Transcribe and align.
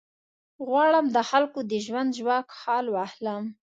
غواړم 0.67 1.05
د 1.15 1.17
خلکو 1.29 1.59
د 1.71 1.73
ژوند 1.85 2.09
ژواک 2.19 2.47
حال 2.61 2.85
واخلم. 2.95 3.43